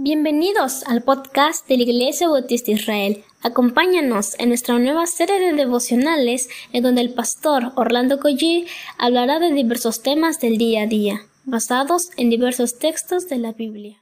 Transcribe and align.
Bienvenidos 0.00 0.84
al 0.84 1.02
podcast 1.02 1.66
de 1.66 1.76
la 1.76 1.82
Iglesia 1.82 2.28
Bautista 2.28 2.70
Israel. 2.70 3.24
Acompáñanos 3.42 4.38
en 4.38 4.50
nuestra 4.50 4.78
nueva 4.78 5.08
serie 5.08 5.40
de 5.40 5.52
devocionales 5.54 6.48
en 6.72 6.84
donde 6.84 7.00
el 7.00 7.14
pastor 7.14 7.72
Orlando 7.74 8.20
Collie 8.20 8.68
hablará 8.96 9.40
de 9.40 9.50
diversos 9.50 10.00
temas 10.00 10.38
del 10.38 10.56
día 10.56 10.82
a 10.82 10.86
día, 10.86 11.22
basados 11.46 12.10
en 12.16 12.30
diversos 12.30 12.78
textos 12.78 13.28
de 13.28 13.38
la 13.38 13.54
Biblia. 13.54 14.00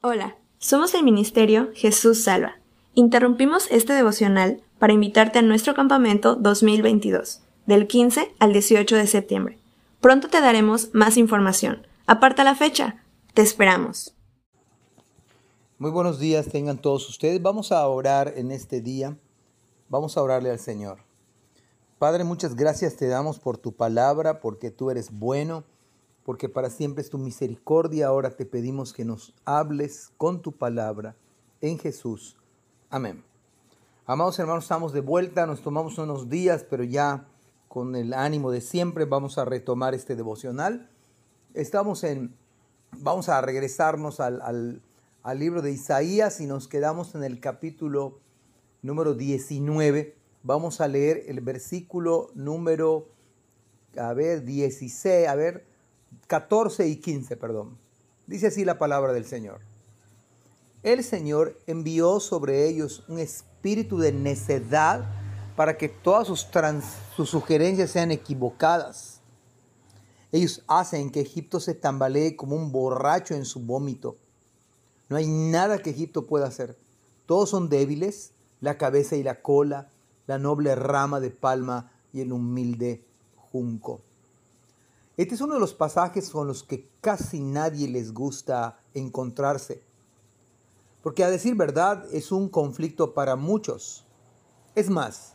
Hola, 0.00 0.36
somos 0.58 0.94
el 0.94 1.02
Ministerio 1.02 1.72
Jesús 1.74 2.22
Salva. 2.22 2.58
Interrumpimos 2.94 3.66
este 3.72 3.94
devocional 3.94 4.60
para 4.78 4.92
invitarte 4.92 5.40
a 5.40 5.42
nuestro 5.42 5.74
campamento 5.74 6.36
2022, 6.36 7.40
del 7.66 7.88
15 7.88 8.32
al 8.38 8.52
18 8.52 8.94
de 8.94 9.06
septiembre. 9.08 9.58
Pronto 10.00 10.28
te 10.28 10.40
daremos 10.40 10.90
más 10.94 11.16
información. 11.16 11.84
Aparta 12.06 12.44
la 12.44 12.54
fecha. 12.54 13.02
Te 13.34 13.42
esperamos. 13.42 14.14
Muy 15.82 15.90
buenos 15.90 16.20
días 16.20 16.46
tengan 16.46 16.78
todos 16.78 17.08
ustedes. 17.08 17.42
Vamos 17.42 17.72
a 17.72 17.84
orar 17.88 18.34
en 18.36 18.52
este 18.52 18.80
día. 18.80 19.18
Vamos 19.88 20.16
a 20.16 20.22
orarle 20.22 20.48
al 20.48 20.60
Señor. 20.60 20.98
Padre, 21.98 22.22
muchas 22.22 22.54
gracias 22.54 22.94
te 22.94 23.08
damos 23.08 23.40
por 23.40 23.58
tu 23.58 23.72
palabra, 23.72 24.38
porque 24.38 24.70
tú 24.70 24.92
eres 24.92 25.10
bueno, 25.10 25.64
porque 26.22 26.48
para 26.48 26.70
siempre 26.70 27.02
es 27.02 27.10
tu 27.10 27.18
misericordia. 27.18 28.06
Ahora 28.06 28.30
te 28.30 28.46
pedimos 28.46 28.92
que 28.92 29.04
nos 29.04 29.34
hables 29.44 30.12
con 30.18 30.40
tu 30.40 30.52
palabra 30.52 31.16
en 31.60 31.80
Jesús. 31.80 32.36
Amén. 32.88 33.24
Amados 34.06 34.38
hermanos, 34.38 34.62
estamos 34.62 34.92
de 34.92 35.00
vuelta, 35.00 35.46
nos 35.46 35.62
tomamos 35.62 35.98
unos 35.98 36.28
días, 36.28 36.64
pero 36.70 36.84
ya 36.84 37.26
con 37.66 37.96
el 37.96 38.14
ánimo 38.14 38.52
de 38.52 38.60
siempre 38.60 39.04
vamos 39.04 39.36
a 39.36 39.44
retomar 39.44 39.94
este 39.94 40.14
devocional. 40.14 40.88
Estamos 41.54 42.04
en, 42.04 42.36
vamos 42.92 43.28
a 43.28 43.40
regresarnos 43.40 44.20
al 44.20 44.40
al 44.42 44.80
libro 45.30 45.62
de 45.62 45.70
Isaías 45.70 46.40
y 46.40 46.46
nos 46.46 46.68
quedamos 46.68 47.14
en 47.14 47.22
el 47.22 47.40
capítulo 47.40 48.18
número 48.82 49.14
19. 49.14 50.16
Vamos 50.42 50.80
a 50.80 50.88
leer 50.88 51.22
el 51.28 51.40
versículo 51.40 52.30
número, 52.34 53.08
a 53.96 54.12
ver, 54.12 54.44
16, 54.44 55.28
a 55.28 55.34
ver, 55.36 55.64
14 56.26 56.88
y 56.88 56.96
15, 56.96 57.36
perdón. 57.36 57.78
Dice 58.26 58.48
así 58.48 58.64
la 58.64 58.78
palabra 58.78 59.12
del 59.12 59.24
Señor. 59.24 59.60
El 60.82 61.04
Señor 61.04 61.56
envió 61.66 62.18
sobre 62.18 62.68
ellos 62.68 63.04
un 63.08 63.20
espíritu 63.20 63.98
de 63.98 64.12
necedad 64.12 65.08
para 65.54 65.78
que 65.78 65.88
todas 65.88 66.26
sus, 66.26 66.48
sus 67.16 67.30
sugerencias 67.30 67.90
sean 67.90 68.10
equivocadas. 68.10 69.20
Ellos 70.32 70.64
hacen 70.66 71.10
que 71.10 71.20
Egipto 71.20 71.60
se 71.60 71.74
tambalee 71.74 72.34
como 72.34 72.56
un 72.56 72.72
borracho 72.72 73.34
en 73.34 73.44
su 73.44 73.60
vómito 73.60 74.16
no 75.12 75.18
hay 75.18 75.26
nada 75.26 75.78
que 75.78 75.90
Egipto 75.90 76.26
pueda 76.26 76.46
hacer. 76.46 76.76
Todos 77.26 77.50
son 77.50 77.68
débiles, 77.68 78.32
la 78.60 78.78
cabeza 78.78 79.14
y 79.14 79.22
la 79.22 79.42
cola, 79.42 79.90
la 80.26 80.38
noble 80.38 80.74
rama 80.74 81.20
de 81.20 81.30
palma 81.30 81.92
y 82.12 82.22
el 82.22 82.32
humilde 82.32 83.04
junco. 83.36 84.00
Este 85.18 85.34
es 85.34 85.40
uno 85.42 85.54
de 85.54 85.60
los 85.60 85.74
pasajes 85.74 86.30
con 86.30 86.46
los 86.46 86.62
que 86.62 86.88
casi 87.02 87.40
nadie 87.40 87.88
les 87.88 88.14
gusta 88.14 88.78
encontrarse. 88.94 89.82
Porque 91.02 91.24
a 91.24 91.30
decir 91.30 91.54
verdad 91.56 92.06
es 92.12 92.32
un 92.32 92.48
conflicto 92.48 93.12
para 93.12 93.36
muchos. 93.36 94.06
Es 94.74 94.88
más, 94.88 95.34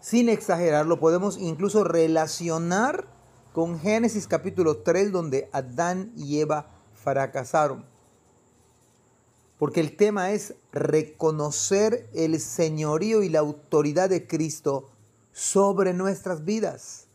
sin 0.00 0.28
exagerarlo, 0.28 0.98
podemos 0.98 1.38
incluso 1.38 1.84
relacionar 1.84 3.06
con 3.52 3.78
Génesis 3.78 4.26
capítulo 4.26 4.78
3 4.78 5.12
donde 5.12 5.48
Adán 5.52 6.12
y 6.16 6.40
Eva 6.40 6.70
fracasaron 6.94 7.93
porque 9.58 9.80
el 9.80 9.96
tema 9.96 10.32
es 10.32 10.54
reconocer 10.72 12.08
el 12.12 12.40
señorío 12.40 13.22
y 13.22 13.28
la 13.28 13.38
autoridad 13.38 14.08
de 14.08 14.26
Cristo 14.26 14.90
sobre 15.32 15.94
nuestras 15.94 16.44
vidas. 16.44 17.06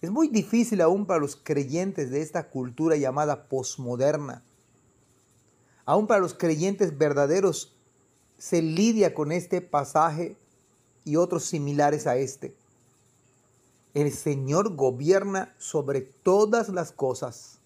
Es 0.00 0.10
muy 0.10 0.28
difícil 0.28 0.80
aún 0.80 1.06
para 1.06 1.20
los 1.20 1.36
creyentes 1.36 2.10
de 2.10 2.22
esta 2.22 2.48
cultura 2.48 2.96
llamada 2.96 3.48
posmoderna. 3.48 4.42
Aún 5.84 6.06
para 6.06 6.20
los 6.20 6.34
creyentes 6.34 6.96
verdaderos 6.96 7.74
se 8.38 8.60
lidia 8.60 9.14
con 9.14 9.32
este 9.32 9.60
pasaje 9.60 10.36
y 11.04 11.16
otros 11.16 11.44
similares 11.44 12.06
a 12.06 12.16
este. 12.16 12.54
El 13.94 14.12
Señor 14.12 14.74
gobierna 14.74 15.54
sobre 15.58 16.02
todas 16.02 16.68
las 16.68 16.92
cosas 16.92 17.60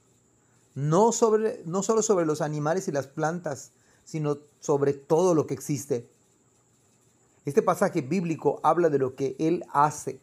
no, 0.81 1.13
sobre, 1.13 1.63
no 1.67 1.83
solo 1.83 2.01
sobre 2.01 2.25
los 2.25 2.41
animales 2.41 2.89
y 2.89 2.93
las 2.93 3.07
plantas, 3.07 3.73
sino 4.05 4.39
sobre 4.61 4.95
todo 4.95 5.35
lo 5.35 5.47
que 5.47 5.53
existe. 5.53 6.09
Este 7.45 7.61
pasaje 7.61 8.01
bíblico 8.01 8.61
habla 8.63 8.89
de 8.89 8.99
lo 8.99 9.15
que 9.15 9.37
Él 9.39 9.65
hace, 9.73 10.21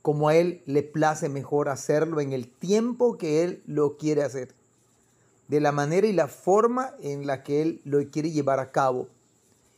como 0.00 0.28
a 0.28 0.36
Él 0.36 0.62
le 0.64 0.82
place 0.82 1.28
mejor 1.28 1.68
hacerlo 1.68 2.20
en 2.20 2.32
el 2.32 2.48
tiempo 2.48 3.18
que 3.18 3.44
Él 3.44 3.62
lo 3.66 3.98
quiere 3.98 4.22
hacer, 4.22 4.54
de 5.48 5.60
la 5.60 5.70
manera 5.70 6.06
y 6.06 6.12
la 6.12 6.28
forma 6.28 6.94
en 7.00 7.26
la 7.26 7.42
que 7.42 7.60
Él 7.60 7.82
lo 7.84 7.98
quiere 8.10 8.30
llevar 8.30 8.58
a 8.58 8.72
cabo 8.72 9.08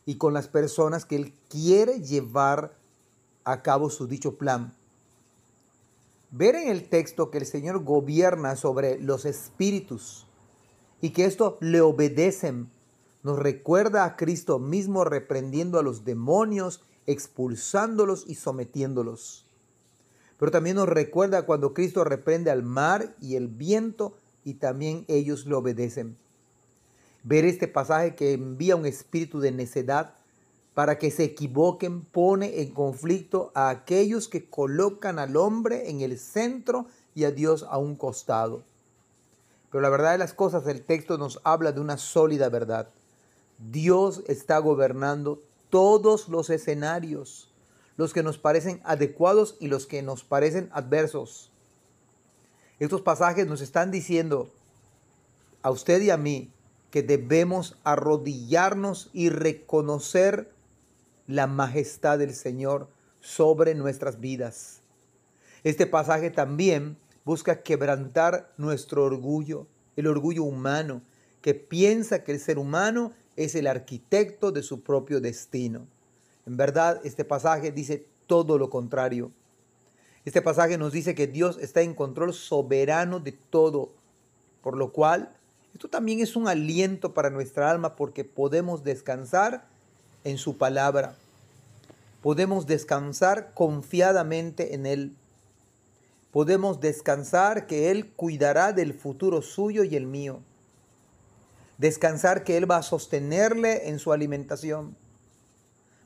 y 0.05 0.15
con 0.15 0.33
las 0.33 0.47
personas 0.47 1.03
que 1.03 1.17
Él 1.17 1.33
quiere 1.49 1.99
llevar 1.99 2.73
a 3.43 3.61
cabo 3.61 3.89
su 3.89 4.07
dicho 4.07 4.37
plan. 4.37 4.73
Ver 6.31 6.55
en 6.55 6.69
el 6.69 6.89
texto 6.89 7.31
que 7.31 7.37
el 7.37 7.45
Señor 7.45 7.83
gobierna 7.83 8.55
sobre 8.55 8.99
los 8.99 9.25
espíritus 9.25 10.27
y 11.01 11.11
que 11.11 11.25
esto 11.25 11.57
le 11.61 11.81
obedecen 11.81 12.69
nos 13.25 13.39
recuerda 13.39 14.05
a 14.05 14.15
Cristo 14.17 14.59
mismo 14.59 15.03
reprendiendo 15.03 15.79
a 15.79 15.83
los 15.83 16.05
demonios, 16.05 16.83
expulsándolos 17.07 18.25
y 18.27 18.35
sometiéndolos. 18.35 19.47
Pero 20.37 20.51
también 20.51 20.75
nos 20.75 20.87
recuerda 20.87 21.47
cuando 21.47 21.73
Cristo 21.73 22.03
reprende 22.03 22.51
al 22.51 22.61
mar 22.61 23.15
y 23.19 23.35
el 23.35 23.47
viento 23.47 24.15
y 24.43 24.55
también 24.55 25.05
ellos 25.07 25.47
le 25.47 25.55
obedecen. 25.55 26.17
Ver 27.23 27.45
este 27.45 27.67
pasaje 27.67 28.13
que 28.13 28.33
envía 28.33 28.75
un 28.75 28.85
espíritu 28.85 29.39
de 29.39 29.51
necedad 29.51 30.13
para 30.75 30.99
que 30.99 31.09
se 31.09 31.23
equivoquen, 31.23 32.01
pone 32.01 32.61
en 32.61 32.71
conflicto 32.71 33.51
a 33.55 33.69
aquellos 33.69 34.27
que 34.27 34.49
colocan 34.49 35.19
al 35.19 35.37
hombre 35.37 35.89
en 35.89 36.01
el 36.01 36.19
centro 36.19 36.85
y 37.15 37.23
a 37.23 37.31
Dios 37.31 37.65
a 37.67 37.77
un 37.77 37.95
costado. 37.95 38.61
Pero 39.71 39.81
la 39.81 39.89
verdad 39.89 40.11
de 40.11 40.17
las 40.17 40.33
cosas, 40.33 40.67
el 40.67 40.83
texto 40.83 41.17
nos 41.17 41.39
habla 41.45 41.71
de 41.71 41.79
una 41.79 41.97
sólida 41.97 42.49
verdad. 42.49 42.89
Dios 43.57 44.23
está 44.27 44.57
gobernando 44.59 45.41
todos 45.69 46.27
los 46.27 46.49
escenarios, 46.49 47.49
los 47.95 48.11
que 48.11 48.21
nos 48.21 48.37
parecen 48.37 48.81
adecuados 48.83 49.55
y 49.61 49.67
los 49.67 49.87
que 49.87 50.01
nos 50.01 50.25
parecen 50.25 50.69
adversos. 50.73 51.51
Estos 52.79 53.01
pasajes 53.01 53.47
nos 53.47 53.61
están 53.61 53.91
diciendo 53.91 54.49
a 55.61 55.71
usted 55.71 56.01
y 56.01 56.09
a 56.09 56.17
mí 56.17 56.51
que 56.91 57.01
debemos 57.01 57.77
arrodillarnos 57.85 59.09
y 59.13 59.29
reconocer 59.29 60.54
la 61.27 61.47
majestad 61.47 62.19
del 62.19 62.33
Señor 62.33 62.87
sobre 63.19 63.75
nuestras 63.75 64.19
vidas. 64.19 64.81
Este 65.63 65.87
pasaje 65.87 66.29
también 66.29 66.97
busca 67.23 67.63
quebrantar 67.63 68.53
nuestro 68.57 69.03
orgullo, 69.03 69.65
el 69.95 70.07
orgullo 70.07 70.43
humano, 70.43 71.01
que 71.41 71.55
piensa 71.55 72.23
que 72.23 72.31
el 72.31 72.39
ser 72.39 72.59
humano 72.59 73.13
es 73.35 73.55
el 73.55 73.67
arquitecto 73.67 74.51
de 74.51 74.61
su 74.63 74.81
propio 74.81 75.19
destino. 75.19 75.87
En 76.45 76.57
verdad, 76.57 77.01
este 77.03 77.25
pasaje 77.25 77.71
dice 77.71 78.05
todo 78.27 78.57
lo 78.57 78.69
contrario. 78.69 79.31
Este 80.23 80.41
pasaje 80.41 80.77
nos 80.77 80.93
dice 80.93 81.15
que 81.15 81.27
Dios 81.27 81.57
está 81.59 81.81
en 81.81 81.93
control 81.93 82.33
soberano 82.33 83.19
de 83.19 83.31
todo, 83.31 83.91
por 84.61 84.77
lo 84.77 84.91
cual 84.91 85.35
esto 85.73 85.89
también 85.89 86.19
es 86.19 86.35
un 86.35 86.47
aliento 86.47 87.13
para 87.13 87.29
nuestra 87.29 87.69
alma 87.69 87.95
porque 87.95 88.23
podemos 88.23 88.83
descansar 88.83 89.67
en 90.25 90.37
su 90.37 90.57
palabra. 90.57 91.15
Podemos 92.21 92.67
descansar 92.67 93.53
confiadamente 93.53 94.75
en 94.75 94.85
Él. 94.85 95.15
Podemos 96.31 96.81
descansar 96.81 97.67
que 97.67 97.91
Él 97.91 98.11
cuidará 98.11 98.73
del 98.73 98.93
futuro 98.93 99.41
suyo 99.41 99.85
y 99.85 99.95
el 99.95 100.05
mío. 100.05 100.41
Descansar 101.77 102.43
que 102.43 102.57
Él 102.57 102.69
va 102.69 102.77
a 102.77 102.83
sostenerle 102.83 103.87
en 103.87 103.99
su 103.99 104.11
alimentación. 104.11 104.97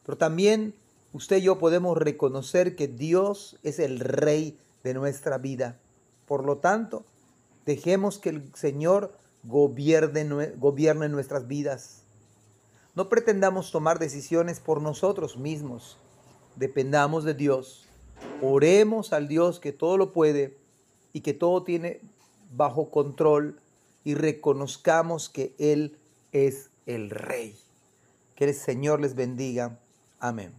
Pero 0.06 0.18
también 0.18 0.76
usted 1.14 1.38
y 1.38 1.44
yo 1.44 1.58
podemos 1.58 1.98
reconocer 1.98 2.76
que 2.76 2.88
Dios 2.88 3.58
es 3.64 3.80
el 3.80 4.00
rey 4.00 4.60
de 4.84 4.94
nuestra 4.94 5.38
vida. 5.38 5.78
Por 6.28 6.46
lo 6.46 6.58
tanto, 6.58 7.06
dejemos 7.66 8.20
que 8.20 8.30
el 8.30 8.52
Señor 8.56 9.14
gobierne, 9.44 10.24
nuestras 11.10 11.48
vidas. 11.48 12.04
No 13.00 13.08
pretendamos 13.08 13.72
tomar 13.72 13.98
decisiones 13.98 14.60
por 14.60 14.82
nosotros 14.82 15.38
mismos. 15.38 15.96
Dependamos 16.58 17.24
de 17.24 17.34
Dios. 17.34 17.86
Oremos 18.42 19.14
al 19.14 19.30
Dios 19.30 19.62
que 19.62 19.72
todo 19.72 19.96
lo 19.96 20.12
puede 20.12 20.58
y 21.14 21.22
que 21.22 21.34
todo 21.34 21.64
tiene 21.64 22.02
bajo 22.52 22.92
control 22.92 23.58
y 24.04 24.16
reconozcamos 24.16 25.30
que 25.30 25.56
Él 25.60 25.98
es 26.34 26.72
el 26.88 27.10
Rey. 27.10 27.56
Que 28.36 28.50
el 28.50 28.54
Señor 28.54 29.00
les 29.00 29.16
bendiga. 29.16 29.80
Amén. 30.20 30.52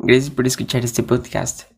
Gracias 0.00 0.30
por 0.30 0.48
escuchar 0.48 0.84
este 0.84 1.04
podcast. 1.04 1.77